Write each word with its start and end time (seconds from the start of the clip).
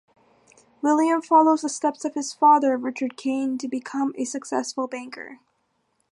William 0.81 1.21
follows 1.21 1.61
the 1.61 1.69
steps 1.69 2.03
of 2.05 2.15
his 2.15 2.33
father, 2.33 2.75
Richard 2.75 3.15
Kane, 3.15 3.59
to 3.59 3.67
become 3.67 4.15
a 4.17 4.25
successful 4.25 4.87
banker. 4.87 5.41